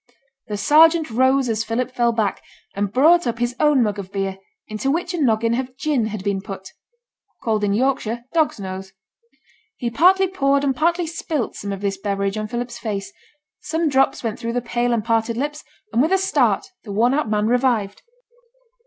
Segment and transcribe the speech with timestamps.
[0.47, 2.41] The sergeant rose as Philip fell back,
[2.73, 6.23] and brought up his own mug of beer, into which a noggin of gin had
[6.23, 6.71] been put
[7.43, 8.93] (called in Yorkshire 'dog's nose').
[9.77, 13.13] He partly poured and partly spilt some of this beverage on Philip's face;
[13.59, 17.13] some drops went through the pale and parted lips, and with a start the worn
[17.13, 18.01] out man revived.